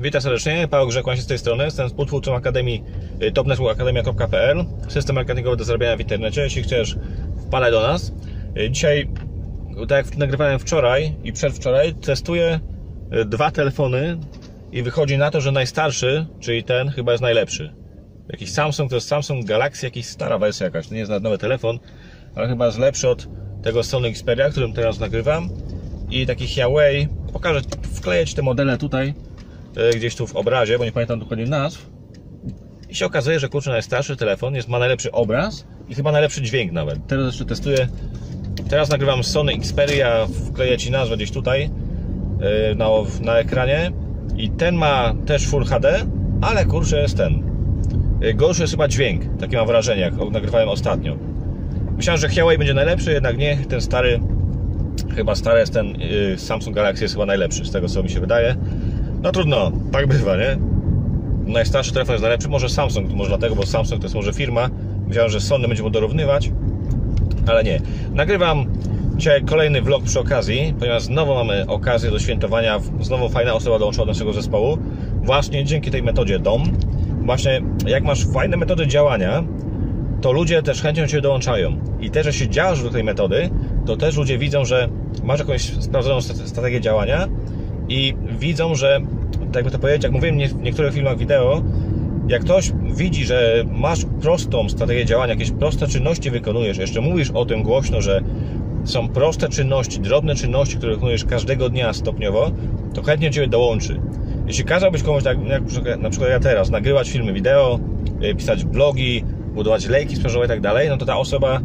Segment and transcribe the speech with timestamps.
[0.00, 1.64] Witam serdecznie, Paweł Grzekłan się z tej strony.
[1.64, 2.84] Jestem współtwórcą Akademii
[3.22, 6.40] y, topnetworkakademia.pl System marketingowy do zarabiania w internecie.
[6.40, 6.96] Jeśli chcesz,
[7.46, 8.12] wpadaj do nas.
[8.58, 9.08] Y, Dzisiaj,
[9.88, 12.60] tak jak nagrywałem wczoraj i przedwczoraj, testuję
[13.12, 14.18] y, dwa telefony
[14.72, 17.74] i wychodzi na to, że najstarszy, czyli ten, chyba jest najlepszy.
[18.28, 21.78] Jakiś Samsung, to jest Samsung Galaxy, jakiś stara wersja jakaś, to nie jest nowy telefon,
[22.34, 23.28] ale chyba jest lepszy od
[23.62, 25.48] tego Sony Xperia, którym teraz nagrywam
[26.10, 27.60] i taki Huawei, pokażę,
[27.94, 29.14] wkleję Ci te modele tutaj
[29.96, 31.90] gdzieś tu w obrazie, bo nie pamiętam dokładnie nazw
[32.88, 36.72] i się okazuje, że kurczę najstarszy telefon jest, ma najlepszy obraz i chyba najlepszy dźwięk
[36.72, 37.06] nawet.
[37.06, 37.88] Teraz jeszcze testuję,
[38.70, 41.70] teraz nagrywam Sony Xperia, wkleję Ci nazwę gdzieś tutaj
[42.40, 42.88] e, na,
[43.20, 43.92] na ekranie
[44.36, 46.06] i ten ma też Full HD,
[46.40, 47.42] ale kurczę jest ten,
[48.22, 51.16] e, gorszy jest chyba dźwięk, takie mam wrażenie, jak nagrywałem ostatnio.
[51.96, 54.20] Myślałem, że Huawei będzie najlepszy, jednak nie, ten stary
[55.16, 55.98] Chyba stary jest ten
[56.36, 58.56] Samsung Galaxy jest chyba najlepszy, z tego co mi się wydaje.
[59.22, 60.56] No trudno, tak bywa, nie?
[61.46, 64.70] Najstarszy telefon jest najlepszy, może Samsung, może dlatego, bo Samsung to jest może firma.
[65.06, 66.50] Myślałem, że Sony będzie mu dorównywać,
[67.46, 67.80] ale nie.
[68.12, 68.66] Nagrywam
[69.16, 74.06] dzisiaj kolejny vlog przy okazji, ponieważ znowu mamy okazję do świętowania, znowu fajna osoba dołączyła
[74.06, 74.78] do naszego zespołu.
[75.22, 76.62] Właśnie dzięki tej metodzie DOM.
[77.24, 79.44] Właśnie jak masz fajne metody działania,
[80.20, 81.76] to ludzie też do Ciebie dołączają.
[82.00, 83.50] I też, że się działasz do tej metody,
[83.86, 84.88] to też ludzie widzą, że
[85.24, 87.27] masz jakąś sprawdzoną strategię działania
[87.88, 89.00] i widzą, że,
[89.46, 91.62] tak jakby to powiedzieć, jak mówiłem w niektórych filmach wideo,
[92.28, 97.44] jak ktoś widzi, że masz prostą strategię działania, jakieś proste czynności wykonujesz, jeszcze mówisz o
[97.44, 98.22] tym głośno, że
[98.84, 102.50] są proste czynności, drobne czynności, które wykonujesz każdego dnia stopniowo,
[102.94, 104.00] to chętnie Ciebie dołączy.
[104.46, 105.62] Jeśli kazałbyś komuś, tak jak
[106.00, 107.78] na przykład ja teraz, nagrywać filmy wideo,
[108.36, 111.60] pisać blogi, budować lejki sprzedażowe i tak dalej, no to ta osoba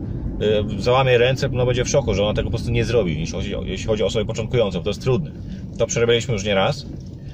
[0.77, 3.35] y, załamie ręce, no będzie w szoku, że ona tego po prostu nie zrobi, jeśli
[3.35, 5.31] chodzi, jeśli chodzi o osoby początkujące, bo to jest trudne.
[5.77, 6.85] To przerobiliśmy już nie raz.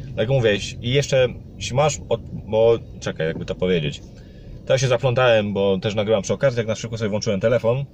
[0.07, 4.01] Tak jak mówię, i jeszcze, jeśli masz, od, bo czekaj, jakby to powiedzieć.
[4.65, 7.85] Teraz się zaplątałem, bo też nagrywam przy okazji, jak na przykład sobie włączyłem telefon,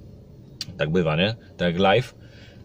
[0.78, 1.36] tak bywa, nie?
[1.56, 2.14] Tak jak live.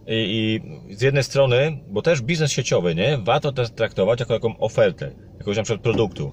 [0.08, 3.18] I, I, z jednej strony, bo też biznes sieciowy, nie?
[3.18, 6.31] Warto też traktować jako jaką ofertę, jakąś na przykład produktu.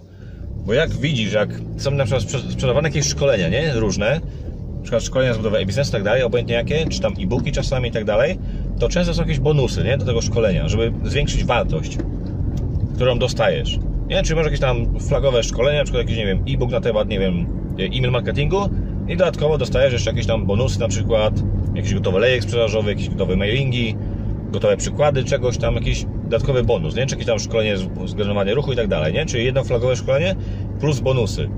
[0.66, 3.72] Bo jak widzisz, jak są na przykład sprzedawane jakieś szkolenia, nie?
[3.72, 4.20] Różne,
[4.76, 7.88] na przykład szkolenia z budowy e-biznesu i tak dalej, obojętnie jakie, czy tam e-booki czasami
[7.88, 8.38] i tak dalej,
[8.78, 9.98] to często są jakieś bonusy, nie?
[9.98, 11.98] Do tego szkolenia, żeby zwiększyć wartość,
[12.94, 13.78] którą dostajesz.
[14.08, 14.22] Nie?
[14.22, 17.18] Czy może jakieś tam flagowe szkolenia, na przykład jakiś, nie wiem, e-book na temat, nie
[17.18, 17.46] wiem,
[17.78, 18.70] e-mail marketingu
[19.08, 21.34] i dodatkowo dostajesz jeszcze jakieś tam bonusy, na przykład
[21.74, 23.96] jakiś gotowy lejek sprzedażowy, jakieś gotowe mailingi,
[24.52, 27.06] gotowe przykłady czegoś tam, jakiś dodatkowy bonus, nie?
[27.06, 27.86] Czy jakieś tam szkolenie z
[28.54, 29.26] ruchu i tak dalej, nie?
[29.26, 30.34] Czyli jedno flagowe szkolenie
[30.80, 31.48] plus bonusy.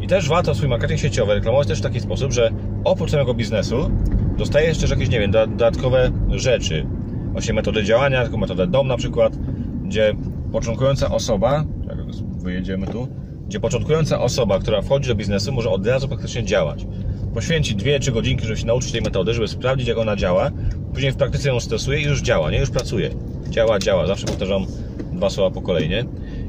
[0.00, 2.50] I też warto swój marketing sieciowy reklamować też w taki sposób, że
[2.84, 3.90] oprócz samego biznesu
[4.36, 6.86] dostajesz też jakieś, nie wiem, dodatkowe rzeczy.
[7.32, 9.36] Właśnie metody działania, taką metodę DOM na przykład,
[9.84, 10.14] gdzie
[10.52, 11.98] początkująca osoba, jak
[12.42, 13.08] wyjedziemy tu,
[13.46, 16.86] gdzie początkująca osoba, która wchodzi do biznesu, może od razu praktycznie działać.
[17.34, 20.50] Poświęci 2-3 godzinki, żeby się nauczyć tej metody, żeby sprawdzić, jak ona działa,
[20.92, 22.58] później w praktyce ją stosuje i już działa, nie?
[22.58, 23.10] Już pracuje.
[23.50, 24.06] Działa, działa.
[24.06, 24.66] Zawsze powtarzam
[25.12, 26.04] dwa słowa po kolei, nie?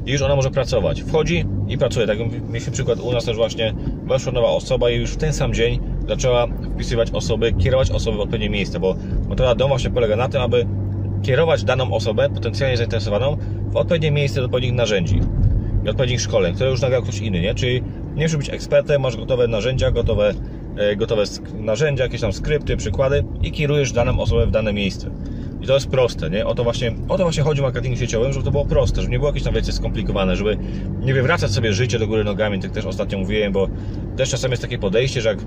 [0.06, 1.02] I już ona może pracować.
[1.02, 2.06] Wchodzi i pracuje.
[2.06, 5.54] Tak mieliśmy przykład u nas też właśnie weszła nowa osoba i już w ten sam
[5.54, 6.46] dzień zaczęła
[6.76, 8.96] wpisywać osoby, kierować osoby w odpowiednie miejsce, bo
[9.28, 10.66] metoda DOM właśnie polega na tym, aby
[11.22, 13.36] kierować daną osobę, potencjalnie zainteresowaną,
[13.68, 15.20] w odpowiednie miejsce do odpowiednich narzędzi
[15.84, 17.54] i odpowiednich szkoleń, które już nagrał ktoś inny, nie?
[17.54, 17.82] Czyli
[18.14, 20.34] nie musisz być ekspertem, masz gotowe narzędzia, gotowe,
[20.76, 21.22] e, gotowe
[21.54, 25.10] narzędzia, jakieś tam skrypty, przykłady i kierujesz daną osobę w dane miejsce.
[25.62, 26.46] I to jest proste, nie?
[26.46, 29.12] O to właśnie, o to właśnie chodzi w marketingu sieciowym, żeby to było proste, żeby
[29.12, 30.58] nie było jakieś tam wiecie skomplikowane, żeby
[31.00, 33.68] nie wywracać sobie życie do góry nogami, tak też ostatnio mówiłem, bo
[34.16, 35.38] też czasem jest takie podejście, że jak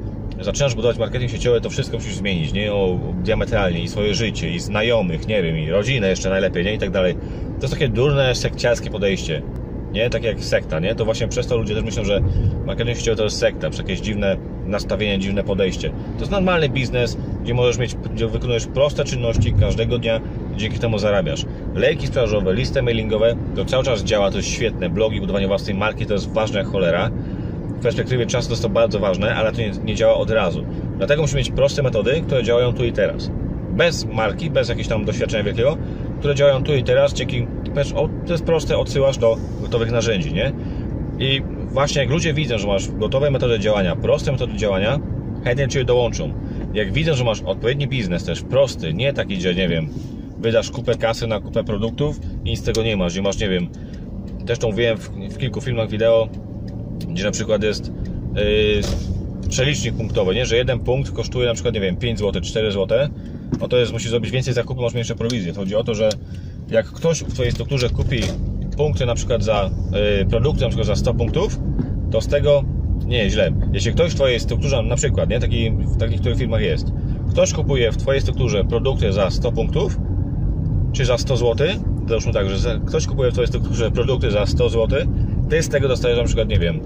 [0.41, 2.73] zaczynasz budować marketing sieciowy, to wszystko musisz zmienić, nie?
[2.73, 6.73] O, diametralnie i swoje życie, i znajomych, nie wiem, i rodzinę jeszcze najlepiej, nie?
[6.73, 7.13] I tak dalej.
[7.59, 9.41] To jest takie durne, sekciarskie podejście
[9.91, 10.09] nie?
[10.09, 10.95] Tak jak sekta, nie?
[10.95, 12.21] To właśnie przez to ludzie też myślą, że
[12.65, 15.89] marketing sieciowy to jest sekta, przez jakieś dziwne nastawienie, dziwne podejście.
[15.89, 20.21] To jest normalny biznes, gdzie możesz mieć, gdzie wykonujesz proste czynności każdego dnia,
[20.55, 21.45] dzięki temu zarabiasz.
[21.75, 24.89] Lejki sprzedażowe, listy mailingowe, to cały czas działa, to jest świetne.
[24.89, 27.11] Blogi, budowanie własnej marki to jest ważne jak cholera.
[27.81, 30.65] Perspektywie czasu jest to bardzo ważne, ale to nie, nie działa od razu.
[30.97, 33.31] Dlatego musimy mieć proste metody, które działają tu i teraz.
[33.69, 35.77] Bez marki, bez jakiegoś tam doświadczenia wielkiego,
[36.19, 37.47] które działają tu i teraz, dzięki,
[38.25, 40.51] to jest proste, odsyłasz do gotowych narzędzi, nie?
[41.19, 41.41] I
[41.71, 44.99] właśnie jak ludzie widzą, że masz gotowe metody działania, proste metody działania,
[45.43, 46.33] chętnie Cię dołączą.
[46.73, 49.89] Jak widzą, że masz odpowiedni biznes też, prosty, nie taki, gdzie, nie wiem,
[50.37, 53.49] wydasz kupę kasy na kupę produktów i nic z tego nie masz, gdzie masz, nie
[53.49, 53.67] wiem,
[54.45, 56.29] też to mówiłem w, w kilku filmach wideo,
[57.05, 57.91] gdzie na przykład jest
[58.35, 58.81] yy,
[59.49, 60.45] przelicznik punktowy, nie?
[60.45, 63.09] że jeden punkt kosztuje na przykład, nie wiem, 5 zł, 4 zł,
[63.59, 65.53] no to jest, musisz zrobić więcej zakupów, masz mniejsze prowizje.
[65.53, 66.09] Chodzi o to, że
[66.69, 68.21] jak ktoś w Twojej strukturze kupi
[68.77, 69.69] punkty na przykład za
[70.21, 71.59] y, produkty, na przykład za 100 punktów,
[72.11, 72.63] to z tego,
[73.05, 76.61] nie, źle, jeśli ktoś w Twojej strukturze, na przykład, nie, taki, w takich niektórych firmach
[76.61, 76.87] jest,
[77.29, 79.99] ktoś kupuje w Twojej strukturze produkty za 100 punktów,
[80.93, 81.67] czy za 100 zł,
[82.09, 84.99] załóżmy tak, że ktoś kupuje w Twojej strukturze produkty za 100 zł,
[85.49, 86.79] Ty z tego dostajesz na przykład, nie wiem,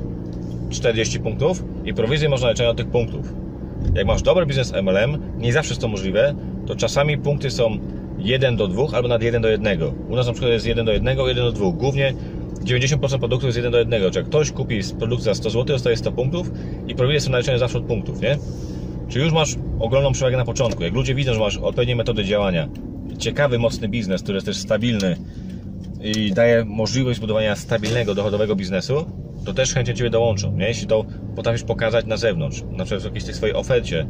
[0.70, 3.34] 40 punktów i prowizję można liczyć od tych punktów.
[3.96, 7.78] Jak masz dobry biznes MLM, nie zawsze jest to możliwe, to czasami punkty są
[8.18, 9.80] 1 do 2 albo nad 1 do 1.
[10.10, 11.72] U nas na przykład jest 1 do 1, 1 do 2.
[11.72, 12.14] Głównie
[12.66, 14.02] 90% produktów jest 1 do 1.
[14.02, 16.52] Czyli jak ktoś kupi produkt za 100 zł, dostaje 100 punktów
[16.88, 18.38] i prowizje są naliczone zawsze od punktów, nie?
[19.10, 20.84] Czyli już masz ogromną przewagę na początku.
[20.84, 22.70] Jak ludzie widzą, że masz odpowiednie metody działania,
[23.18, 25.16] ciekawy, mocny biznes, który jest też stabilny
[26.04, 29.06] i daje możliwość zbudowania stabilnego, dochodowego biznesu,
[29.46, 30.58] to też chętnie Ciebie dołączą.
[30.58, 30.68] Nie?
[30.68, 31.06] Jeśli to
[31.36, 34.08] potrafisz pokazać na zewnątrz, na przykład w jakiejś tej swojej ofercie,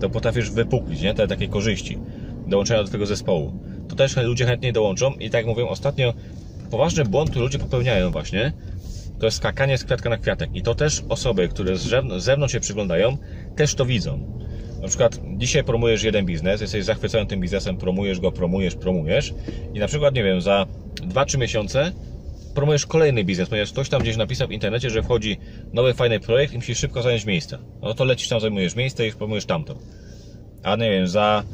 [0.00, 1.14] to potrafisz wypuklić nie?
[1.14, 1.98] te takie korzyści
[2.46, 3.52] dołączenia do Twojego zespołu.
[3.88, 6.14] To też ludzie chętnie dołączą i tak jak mówiłem ostatnio,
[6.70, 8.52] poważny błąd, który ludzie popełniają właśnie,
[9.18, 10.50] to jest skakanie z kwiatka na kwiatek.
[10.54, 11.88] I to też osoby, które z
[12.18, 13.16] zewnątrz się przyglądają,
[13.56, 14.45] też to widzą.
[14.86, 19.34] Na przykład dzisiaj promujesz jeden biznes, jesteś zachwycony tym biznesem, promujesz go, promujesz, promujesz
[19.74, 21.92] i na przykład, nie wiem, za 2-3 miesiące
[22.54, 25.36] promujesz kolejny biznes, ponieważ ktoś tam gdzieś napisał w internecie, że wchodzi
[25.72, 27.58] nowy, fajny projekt i musisz szybko zająć miejsce.
[27.82, 29.74] No to lecisz tam, zajmujesz miejsce i promujesz tamto.
[30.62, 31.44] A nie wiem, za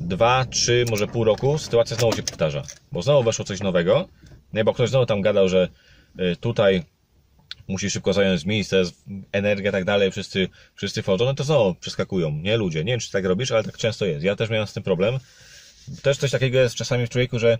[0.00, 2.62] 2, 3, może pół roku sytuacja znowu się powtarza,
[2.92, 4.08] bo znowu weszło coś nowego,
[4.52, 5.68] nie, bo ktoś znowu tam gadał, że
[6.20, 6.82] y, tutaj
[7.72, 8.82] musi szybko zająć miejsce,
[9.32, 12.84] energia tak dalej, wszyscy, wszyscy wchodzą, no to znowu przeskakują, nie ludzie.
[12.84, 14.24] Nie wiem, czy tak robisz, ale tak często jest.
[14.24, 15.18] Ja też miałem z tym problem.
[16.02, 17.58] Też coś takiego jest czasami w człowieku, że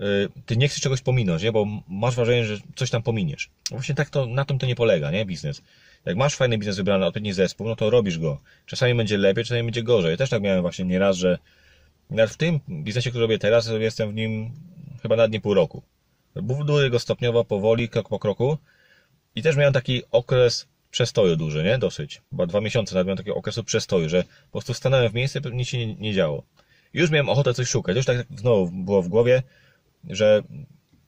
[0.00, 1.52] y, ty nie chcesz czegoś pominąć, nie?
[1.52, 3.50] bo masz wrażenie, że coś tam pominiesz.
[3.70, 5.26] Właśnie tak to, na tym to nie polega, nie?
[5.26, 5.62] Biznes.
[6.04, 8.40] Jak masz fajny biznes wybrany, odpowiedni zespół, no to robisz go.
[8.66, 10.10] Czasami będzie lepiej, czasami będzie gorzej.
[10.10, 11.38] Ja też tak miałem właśnie nieraz, że
[12.10, 14.52] nawet w tym biznesie, który robię teraz, jestem w nim
[15.02, 15.82] chyba nawet nie pół roku.
[16.36, 18.58] Buduję go stopniowo, powoli, krok po kroku,
[19.36, 21.78] i też miałem taki okres przestoju duży, nie?
[21.78, 22.22] Dosyć.
[22.30, 25.56] Chyba dwa miesiące nawet miałem takiego okresu przestoju, że po prostu stanąłem w miejscu i
[25.56, 26.42] nic się nie, nie działo.
[26.94, 27.96] Już miałem ochotę coś szukać.
[27.96, 29.42] Już tak znowu było w głowie,
[30.10, 30.42] że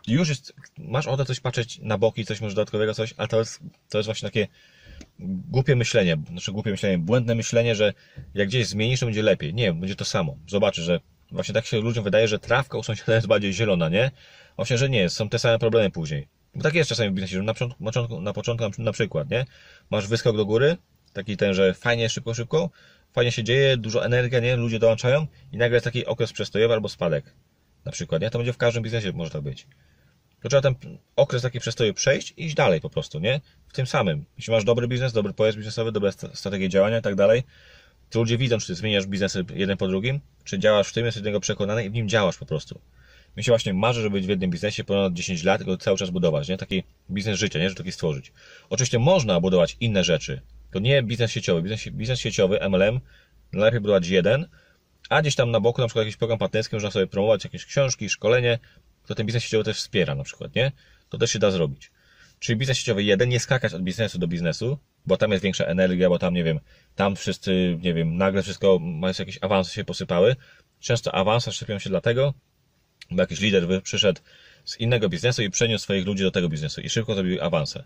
[0.06, 3.60] już jest, masz ochotę coś patrzeć na boki, coś może dodatkowego, coś, ale to jest,
[3.90, 4.48] to jest właśnie takie
[5.18, 7.92] głupie myślenie, znaczy głupie myślenie, błędne myślenie, że
[8.34, 9.54] jak gdzieś zmienisz, to będzie lepiej.
[9.54, 10.36] Nie, będzie to samo.
[10.48, 11.00] Zobaczysz, że
[11.30, 14.10] właśnie tak się ludziom wydaje, że trawka u sąsiada jest bardziej zielona, nie?
[14.56, 16.28] Właśnie, że nie, są te same problemy później.
[16.54, 19.44] Bo tak jest czasami w biznesie, że na początku, na początku na przykład, nie?
[19.90, 20.76] Masz wyskok do góry,
[21.12, 22.70] taki ten, że fajnie, szybko, szybko,
[23.12, 24.56] fajnie się dzieje, dużo energia, nie?
[24.56, 27.24] Ludzie dołączają i nagle jest taki okres przestojowy albo spadek.
[27.84, 28.30] Na przykład, nie?
[28.30, 29.66] To będzie w każdym biznesie może tak być.
[30.42, 33.40] To trzeba ten okres taki przestoju przejść i iść dalej po prostu, nie?
[33.68, 34.24] W tym samym.
[34.36, 37.42] Jeśli masz dobry biznes, dobry pojazd biznesowy, dobre strategie działania i tak dalej,
[38.10, 41.22] to ludzie widzą, czy ty zmieniasz biznes jeden po drugim, czy działasz w tym, jesteś
[41.22, 42.80] do niego przekonany i w nim działasz po prostu
[43.36, 45.98] mi się właśnie marzy, żeby być w jednym biznesie ponad 10 lat i go cały
[45.98, 46.56] czas budować, nie?
[46.56, 47.68] Taki biznes życia, nie?
[47.68, 48.32] Żeby taki stworzyć.
[48.70, 50.40] Oczywiście można budować inne rzeczy.
[50.70, 51.62] To nie biznes sieciowy.
[51.62, 53.00] Biznes, biznes sieciowy, MLM,
[53.52, 54.48] najlepiej budować jeden,
[55.08, 58.08] a gdzieś tam na boku na przykład jakiś program partnerski, można sobie promować jakieś książki,
[58.08, 58.58] szkolenie,
[59.06, 60.72] to ten biznes sieciowy też wspiera na przykład, nie?
[61.08, 61.90] To też się da zrobić.
[62.38, 66.08] Czyli biznes sieciowy jeden, nie skakać od biznesu do biznesu, bo tam jest większa energia,
[66.08, 66.60] bo tam, nie wiem,
[66.94, 70.36] tam wszyscy, nie wiem, nagle wszystko, mają jakieś awanse się posypały.
[70.80, 72.34] Często awanse szczepią się dlatego,
[73.10, 74.20] bo jakiś lider przyszedł
[74.64, 77.84] z innego biznesu i przeniósł swoich ludzi do tego biznesu i szybko zrobił awanse.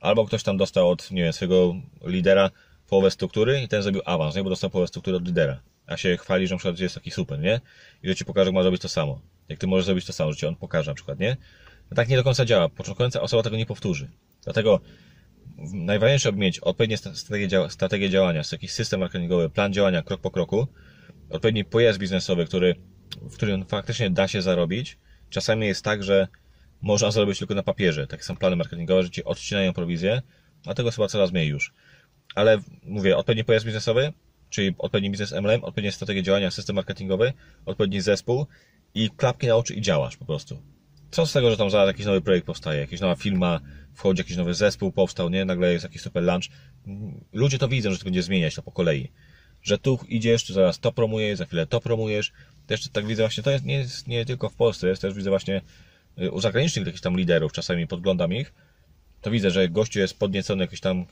[0.00, 2.50] Albo ktoś tam dostał od, nie wiem, swojego lidera
[2.88, 4.44] połowę struktury i ten zrobił awans, nie?
[4.44, 5.60] bo dostał połowę struktury od lidera.
[5.86, 7.60] A się chwali, że na przykład jest taki super, nie?
[8.02, 9.20] I że ci pokaże, jak ma zrobić to samo.
[9.48, 11.36] Jak ty możesz zrobić to samo, że ci on pokaże na przykład, nie?
[11.90, 12.68] No tak nie do końca działa.
[12.68, 14.08] Początkująca osoba tego nie powtórzy.
[14.44, 14.80] Dlatego
[15.72, 20.30] najważniejsze, aby mieć odpowiednie strategie, działa, strategie działania, jakiś system marketingowy, plan działania krok po
[20.30, 20.66] kroku,
[21.30, 22.74] odpowiedni pojazd biznesowy, który
[23.22, 24.98] w którym faktycznie da się zarobić.
[25.30, 26.28] Czasami jest tak, że
[26.82, 28.06] można zarobić tylko na papierze.
[28.06, 30.22] Takie są plany marketingowe, że ci odcinają prowizję,
[30.66, 31.74] a tego chyba coraz mniej już.
[32.34, 34.12] Ale mówię, odpowiedni pojazd biznesowy,
[34.50, 37.32] czyli odpowiedni biznes MLM, odpowiednia strategia działania, system marketingowy,
[37.66, 38.46] odpowiedni zespół
[38.94, 40.62] i klapki na oczy i działasz po prostu.
[41.10, 43.60] Co z tego, że tam zaraz jakiś nowy projekt powstaje, jakaś nowa firma,
[43.94, 45.44] wchodzi jakiś nowy zespół, powstał, nie?
[45.44, 46.44] Nagle jest jakiś super lunch.
[47.32, 49.12] Ludzie to widzą, że to będzie zmieniać to po kolei.
[49.62, 52.32] Że tu idziesz, tu zaraz to promujesz, za chwilę to promujesz,
[52.66, 55.30] też tak widzę właśnie, to jest, nie jest nie tylko w Polsce, jest też widzę
[55.30, 55.60] właśnie
[56.18, 58.54] y, u zagranicznych jakichś tam liderów, czasami podglądam ich,
[59.20, 61.04] to widzę, że gościu jest podniecony jakiś tam, y,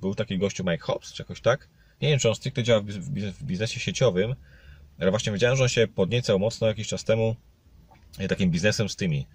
[0.00, 1.68] był taki gościu Mike Hobbs, czy jakoś tak,
[2.02, 4.34] nie wiem, czy on stricte działa w biznesie sieciowym,
[4.98, 7.36] ale właśnie wiedziałem, że on się podniecał mocno jakiś czas temu
[8.20, 9.26] y, takim biznesem z tymi,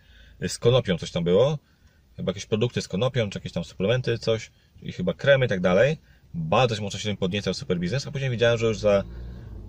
[0.48, 1.58] z konopią coś tam było,
[2.18, 4.52] chyba jakieś produkty z konopią, czy jakieś tam suplementy, coś,
[4.82, 5.98] i chyba kremy i tak dalej.
[6.34, 9.04] Bardzo mocno się tym podniecał super biznes, a później widziałem, że już za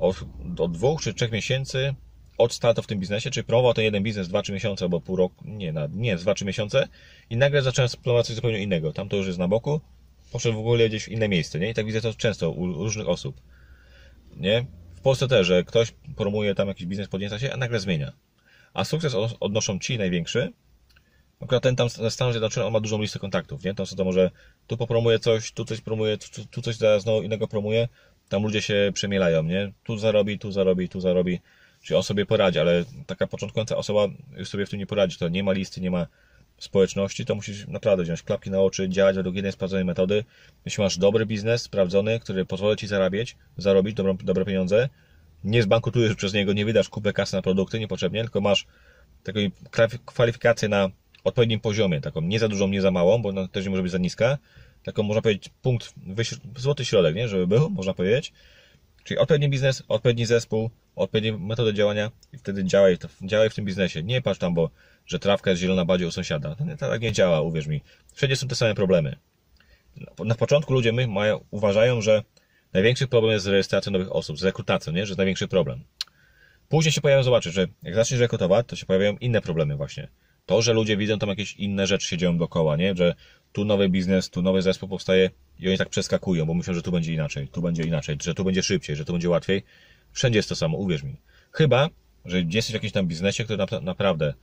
[0.02, 0.24] od,
[0.58, 1.94] od dwóch czy trzech miesięcy
[2.38, 5.44] od startu w tym biznesie, czyli promował ten jeden biznes 2-3 miesiące albo pół roku,
[5.44, 6.88] nie, na, nie, 2-3 miesiące
[7.30, 8.92] i nagle zacząłem promować coś zupełnie innego.
[8.92, 9.80] Tam to już jest na boku,
[10.32, 11.70] poszedł w ogóle gdzieś w inne miejsce, nie?
[11.70, 13.40] I tak widzę to często u różnych osób,
[14.36, 14.66] nie?
[14.94, 18.12] W Polsce też, że ktoś promuje tam jakiś biznes, podnieca się, a nagle zmienia.
[18.74, 20.52] A sukces odnoszą ci największy,
[21.42, 23.74] Akurat ten tam ze Stanów Zjednoczonych on ma dużą listę kontaktów, nie?
[23.74, 24.30] Tam to może
[24.66, 27.88] tu popromuje coś, tu coś promuje, tu, tu coś zaraz znowu innego promuje.
[28.28, 29.72] Tam ludzie się przemielają, nie?
[29.84, 31.40] Tu zarobi, tu zarobi, tu zarobi.
[31.82, 35.18] Czyli on sobie poradzi, ale taka początkująca osoba już sobie w tym nie poradzi.
[35.18, 36.06] To nie ma listy, nie ma
[36.58, 40.24] społeczności, to musisz naprawdę wziąć klapki na oczy, działać według jednej sprawdzonej metody.
[40.64, 44.88] Jeśli masz dobry biznes, sprawdzony, który pozwoli Ci zarabiać, zarobić dobre, dobre pieniądze,
[45.44, 48.66] nie zbankrutujesz przez niego, nie wydasz kupę kasy na produkty niepotrzebnie, tylko masz
[49.22, 49.40] taką
[50.04, 50.90] kwalifikację na
[51.24, 53.92] odpowiednim poziomie, taką nie za dużą, nie za małą, bo ona też nie może być
[53.92, 54.38] za niska,
[54.84, 55.94] taką można powiedzieć punkt,
[56.56, 58.32] złoty środek, nie, żeby był, można powiedzieć.
[59.04, 64.02] Czyli odpowiedni biznes, odpowiedni zespół, odpowiednie metody działania i wtedy działaj, działaj w tym biznesie.
[64.02, 64.70] Nie patrz tam, bo
[65.06, 66.54] że trawka jest zielona bardziej u sąsiada.
[66.54, 67.80] To, nie, to tak nie działa, uwierz mi.
[68.12, 69.16] Wszędzie są te same problemy.
[70.24, 72.22] Na początku ludzie my mają, uważają, że
[72.72, 75.06] największy problem jest z rejestracją nowych osób, z rekrutacją, nie?
[75.06, 75.84] że jest największy problem.
[76.68, 80.08] Później się pojawią, zobaczysz, że jak zaczniesz rekrutować, to się pojawiają inne problemy właśnie.
[80.46, 82.94] To, że ludzie widzą tam jakieś inne rzeczy się dzieją dookoła, nie?
[82.94, 83.14] Że
[83.52, 86.92] tu nowy biznes, tu nowy zespół powstaje i oni tak przeskakują, bo myślą, że tu
[86.92, 89.62] będzie inaczej, tu będzie inaczej, że tu będzie szybciej, że tu będzie łatwiej.
[90.12, 91.16] Wszędzie jest to samo, uwierz mi.
[91.52, 91.88] Chyba,
[92.24, 94.34] że jesteś w jakimś tam biznesie, który naprawdę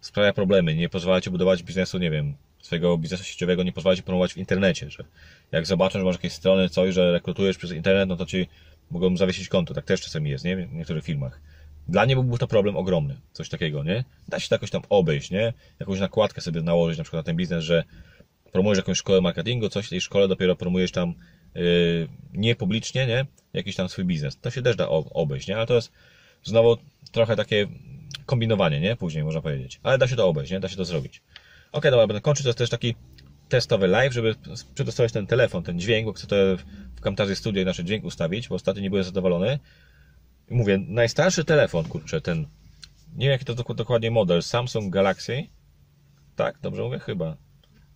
[0.00, 4.02] sprawia problemy, nie pozwala ci budować biznesu, nie wiem, swojego biznesu sieciowego, nie pozwala ci
[4.02, 5.04] promować w internecie, że
[5.52, 8.46] jak zobaczą, że masz jakieś strony, coś, że rekrutujesz przez internet, no to ci
[8.90, 9.74] mogą zawiesić konto.
[9.74, 10.56] Tak też czasami jest, nie?
[10.56, 11.40] W niektórych firmach.
[11.88, 14.04] Dla mnie byłby to problem ogromny, coś takiego, nie?
[14.28, 15.52] Da się to jakoś tam obejść, nie?
[15.80, 17.84] Jakąś nakładkę sobie nałożyć na przykład na ten biznes, że
[18.52, 21.14] promujesz jakąś szkołę marketingu, coś w tej szkole dopiero promujesz tam
[21.54, 23.26] yy, nie publicznie, nie?
[23.52, 24.40] Jakiś tam swój biznes.
[24.40, 25.56] To się też da obejść, nie?
[25.56, 25.92] Ale to jest
[26.44, 26.76] znowu
[27.12, 27.66] trochę takie
[28.26, 28.96] kombinowanie, nie?
[28.96, 29.80] Później można powiedzieć.
[29.82, 30.60] Ale da się to obejść, nie?
[30.60, 31.22] Da się to zrobić.
[31.72, 32.42] Ok, dobra, będę kończyć.
[32.42, 32.94] To jest też taki
[33.48, 34.34] testowy live, żeby
[34.74, 36.36] przetestować ten telefon, ten dźwięk, bo chcę to
[36.96, 39.58] w Camtasia Studio nasz dźwięk ustawić, bo ostatnio nie byłem zadowolony.
[40.50, 42.46] Mówię, najstarszy telefon, kurczę, ten,
[43.14, 45.46] nie wiem jaki to dokładnie model, Samsung Galaxy,
[46.36, 46.98] tak, dobrze mówię?
[46.98, 47.36] Chyba.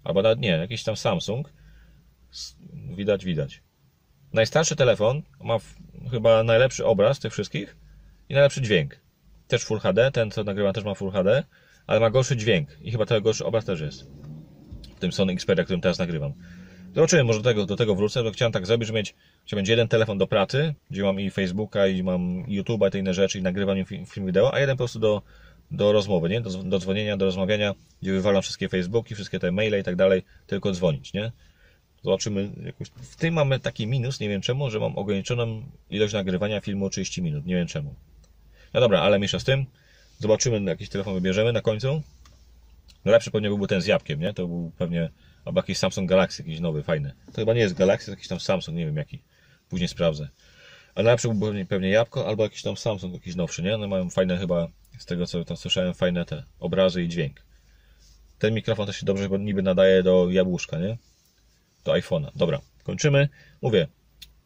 [0.05, 1.53] Albo nawet nie, jakiś tam Samsung,
[2.97, 3.63] widać, widać.
[4.33, 5.59] Najstarszy telefon ma
[6.11, 7.77] chyba najlepszy obraz tych wszystkich
[8.29, 9.01] i najlepszy dźwięk.
[9.49, 11.45] Też Full HD, ten co nagrywam też ma Full HD,
[11.87, 14.07] ale ma gorszy dźwięk i chyba tego gorszy obraz też jest.
[14.97, 16.33] W tym Sony Xperia, którym teraz nagrywam.
[16.95, 19.15] Zobaczymy, może do tego, do tego wrócę, bo chciałem tak zrobić, że mieć,
[19.47, 22.99] że będzie jeden telefon do pracy, gdzie mam i Facebooka, i mam YouTube'a, i te
[22.99, 25.23] inne rzeczy, i nagrywam film, film wideo, a jeden po prostu do,
[25.71, 26.41] do rozmowy, nie?
[26.41, 30.23] Do, do dzwonienia, do rozmawiania, gdzie wywalam wszystkie Facebooki, wszystkie te maile i tak dalej,
[30.47, 31.33] tylko dzwonić, nie?
[32.03, 32.51] Zobaczymy.
[32.65, 32.89] Jakoś...
[32.89, 37.23] W tym mamy taki minus, nie wiem czemu, że mam ograniczoną ilość nagrywania filmu 30
[37.23, 37.95] minut, nie wiem czemu.
[38.75, 39.67] No dobra, ale mniejsza z tym.
[40.19, 42.03] Zobaczymy, jakiś telefon wybierzemy na końcu.
[43.05, 44.35] Najlepszy pewnie byłby ten z jabłkiem, nie?
[44.35, 45.11] To był pewnie
[45.45, 47.13] Albo jakiś Samsung Galaxy, jakiś nowy, fajny.
[47.27, 49.23] To chyba nie jest Galaxy, to jakiś tam Samsung, nie wiem jaki.
[49.69, 50.29] Później sprawdzę.
[50.95, 53.75] Ale najlepszy był pewnie, pewnie jabłko, albo jakiś tam Samsung, jakiś nowszy, nie?
[53.75, 54.69] One mają fajne chyba,
[54.99, 57.43] z tego co tam słyszałem, fajne te obrazy i dźwięk.
[58.39, 60.99] Ten mikrofon też się dobrze bo niby nadaje do jabłuszka, nie?
[61.85, 62.31] Do iPhone'a.
[62.35, 63.29] Dobra, kończymy.
[63.63, 63.87] Mówię,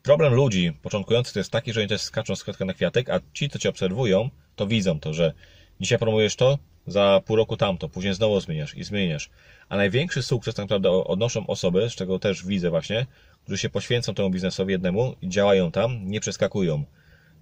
[0.03, 3.49] problem ludzi początkujących to jest taki, że oni też skaczą z na kwiatek, a ci,
[3.49, 5.33] co cię obserwują, to widzą to, że
[5.81, 9.31] dzisiaj promujesz to, za pół roku tamto, później znowu zmieniasz i zmieniasz.
[9.69, 13.07] A największy sukces tak naprawdę odnoszą osoby, z czego też widzę właśnie,
[13.43, 16.85] którzy się poświęcą temu biznesowi jednemu i działają tam, nie przeskakują,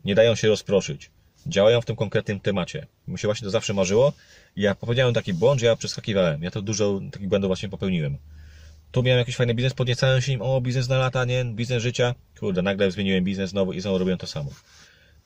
[0.04, 1.10] nie dają się rozproszyć,
[1.46, 2.86] działają w tym konkretnym temacie.
[3.08, 4.12] Mi się właśnie to zawsze marzyło
[4.56, 6.42] ja powiedziałem taki błąd, że ja przeskakiwałem.
[6.42, 8.18] Ja to dużo takich błędów właśnie popełniłem.
[8.90, 12.14] Tu miałem jakiś fajny biznes, podniecałem się nim, o biznes na lata, nie, biznes życia.
[12.40, 14.50] Kurde, nagle zmieniłem biznes znowu i znowu robiłem to samo.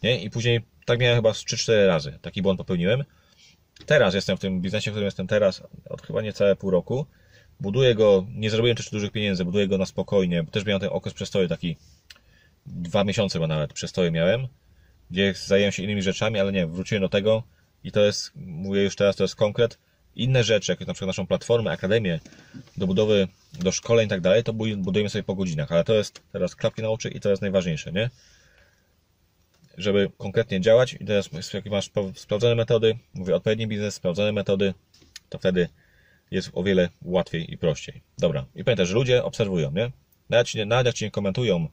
[0.03, 0.23] Nie?
[0.23, 2.19] I później tak miałem chyba 3-4 razy.
[2.23, 3.05] Taki błąd popełniłem.
[3.87, 7.07] Teraz jestem w tym biznesie, w którym jestem teraz, od chyba niecałe pół roku.
[7.61, 10.45] Buduję go, nie zrobiłem też dużych pieniędzy, buduję go na spokojnie.
[10.51, 11.77] Też miałem ten okres przestoju, taki
[12.67, 14.49] dwa miesiące chyba nawet przestoju miałem,
[15.11, 17.43] gdzie zajęłem się innymi rzeczami, ale nie, wróciłem do tego
[17.85, 19.79] i to jest, mówię już teraz, to jest konkret.
[20.17, 22.21] Inne rzeczy, jak na przykład naszą platformę, akademię
[22.77, 26.23] do budowy, do szkoleń i tak dalej, to budujemy sobie po godzinach, ale to jest
[26.33, 28.11] teraz klapki na oczy i to jest najważniejsze, nie?
[29.79, 34.75] Żeby konkretnie działać i teraz jak masz sprawdzone metody, mówię odpowiedni biznes, sprawdzone metody,
[35.29, 35.69] to wtedy
[36.31, 38.03] jest o wiele łatwiej i prościej.
[38.19, 38.47] Dobra.
[38.55, 39.91] I pamiętaj, że ludzie obserwują, nie?
[40.31, 41.69] Nawet, nawet jak Ci nie komentują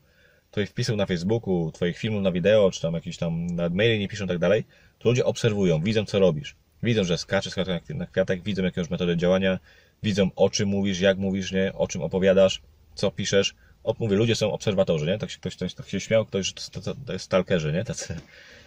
[0.51, 4.25] Twoich wpisów na Facebooku, Twoich filmów na wideo, czy tam jakieś tam maile nie piszą
[4.25, 4.63] i tak dalej,
[4.99, 6.55] to ludzie obserwują, widzą co robisz.
[6.83, 7.53] Widzą, że skaczesz
[7.89, 9.59] na kwiatek, widzą jakąś metodę działania,
[10.03, 11.73] widzą o czym mówisz, jak mówisz, nie?
[11.73, 12.61] O czym opowiadasz,
[12.95, 13.55] co piszesz,
[13.99, 15.17] mówię, ludzie są obserwatorzy, nie?
[15.17, 17.83] Tak się, ktoś, ktoś tak się śmiał, ktoś, to, to, to jest stalkerzy, nie?
[17.83, 18.15] Tacy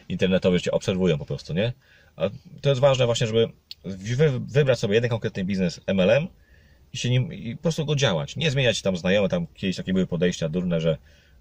[0.09, 1.73] internetowi cię obserwują po prostu, nie?
[2.17, 2.31] A
[2.61, 3.49] to jest ważne właśnie, żeby
[3.85, 6.29] wy, wybrać sobie jeden konkretny biznes MLM
[6.93, 8.37] i się nim i po prostu go działać.
[8.37, 10.97] Nie zmieniać tam znajome, tam kiedyś takie były podejścia durne, że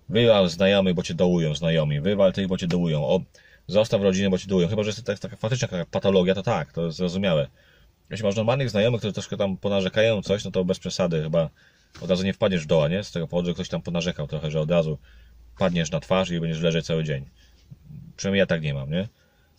[0.10, 3.22] wywal znajomych, bo cię dołują znajomi, wywal tych, bo cię dołują, o,
[3.67, 4.67] zostaw rodzinę, bo cię dołują.
[4.67, 7.48] Chyba, że jest taka, taka faktyczna patologia, to tak, to jest zrozumiałe.
[8.10, 11.50] Jeśli masz normalnych znajomych, którzy troszkę tam ponarzekają coś, no to bez przesady chyba
[12.02, 13.04] od razu nie wpadniesz w doła, nie?
[13.04, 14.98] Z tego powodu, że ktoś tam ponarzekał trochę, że od razu
[15.58, 17.25] padniesz na twarz i będziesz leżeć cały dzień.
[18.18, 19.08] Przynajmniej ja tak nie mam, nie?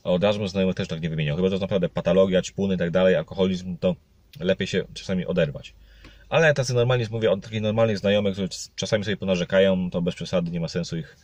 [0.04, 1.36] A od razu znajomych też tak nie wymieniał.
[1.36, 3.96] Chyba to jest naprawdę patologia, ćpuny i tak dalej, alkoholizm, to
[4.40, 5.74] lepiej się czasami oderwać.
[6.28, 10.50] Ale tacy normalni, mówię o takich normalnych znajomych, którzy czasami sobie ponarzekają, to bez przesady
[10.50, 11.16] nie ma sensu ich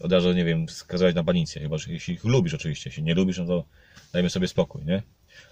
[0.00, 1.62] od razu, nie wiem, skazywać na banicję.
[1.62, 2.90] Chyba, że jeśli ich lubisz oczywiście.
[2.90, 3.64] Jeśli nie lubisz, no to
[4.12, 5.02] dajmy sobie spokój, nie?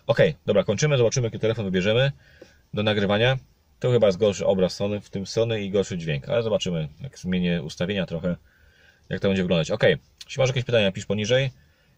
[0.07, 2.13] Okej, dobra, kończymy, zobaczymy jaki telefon wybierzemy
[2.75, 3.39] do nagrywania.
[3.81, 7.19] To chyba jest gorszy obraz Sony, w tym Sony i gorszy dźwięk, ale zobaczymy, jak
[7.19, 8.37] zmienię ustawienia trochę,
[9.09, 9.71] jak to będzie wyglądać.
[9.71, 9.83] Ok,
[10.27, 11.51] jeśli masz jakieś pytania, pisz poniżej.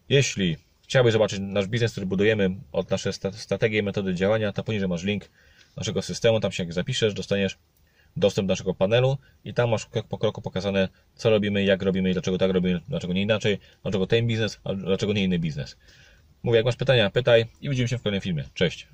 [0.09, 4.63] Jeśli chciałbyś zobaczyć nasz biznes, który budujemy, od nasze sta- strategie i metody działania, to
[4.63, 5.29] poniżej masz link
[5.77, 7.57] naszego systemu, tam się jak zapiszesz, dostaniesz
[8.17, 12.13] dostęp do naszego panelu i tam masz krok po kroku pokazane, co robimy, jak robimy
[12.13, 15.77] dlaczego tak robimy, dlaczego nie inaczej, dlaczego ten biznes, a dlaczego nie inny biznes.
[16.43, 18.43] Mówię, jak masz pytania, pytaj i widzimy się w kolejnym filmie.
[18.53, 18.87] Cześć!